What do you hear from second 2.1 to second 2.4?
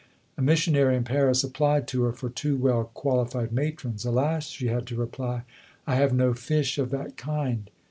for